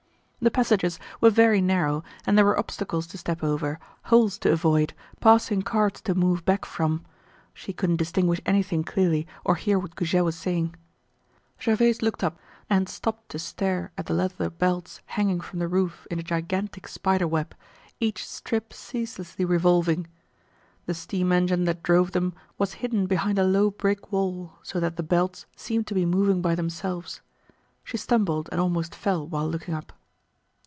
The 0.43 0.49
passages 0.49 0.97
were 1.21 1.29
very 1.29 1.61
narrow 1.61 2.03
and 2.25 2.35
there 2.35 2.43
were 2.45 2.57
obstacles 2.57 3.05
to 3.05 3.17
step 3.19 3.43
over, 3.43 3.79
holes 4.05 4.39
to 4.39 4.51
avoid, 4.51 4.95
passing 5.19 5.61
carts 5.61 6.01
to 6.01 6.15
move 6.15 6.43
back 6.45 6.65
from. 6.65 7.05
She 7.53 7.73
couldn't 7.73 7.97
distinguish 7.97 8.41
anything 8.43 8.83
clearly 8.83 9.27
or 9.45 9.53
hear 9.53 9.77
what 9.77 9.95
Goujet 9.95 10.23
was 10.25 10.35
saying. 10.35 10.73
Gervaise 11.61 12.01
looked 12.01 12.23
up 12.23 12.39
and 12.71 12.89
stopped 12.89 13.29
to 13.29 13.37
stare 13.37 13.91
at 13.99 14.07
the 14.07 14.15
leather 14.15 14.49
belts 14.49 15.01
hanging 15.05 15.41
from 15.41 15.59
the 15.59 15.67
roof 15.67 16.07
in 16.09 16.17
a 16.17 16.23
gigantic 16.23 16.87
spider 16.87 17.27
web, 17.27 17.53
each 17.99 18.25
strip 18.27 18.73
ceaselessly 18.73 19.45
revolving. 19.45 20.07
The 20.87 20.95
steam 20.95 21.31
engine 21.31 21.65
that 21.65 21.83
drove 21.83 22.13
them 22.13 22.33
was 22.57 22.73
hidden 22.81 23.05
behind 23.05 23.37
a 23.37 23.43
low 23.43 23.69
brick 23.69 24.11
wall 24.11 24.53
so 24.63 24.79
that 24.79 24.95
the 24.95 25.03
belts 25.03 25.45
seemed 25.55 25.85
to 25.85 25.93
be 25.93 26.03
moving 26.03 26.41
by 26.41 26.55
themselves. 26.55 27.21
She 27.83 27.97
stumbled 27.97 28.49
and 28.51 28.59
almost 28.59 28.95
fell 28.95 29.27
while 29.27 29.47
looking 29.47 29.75
up. 29.75 29.93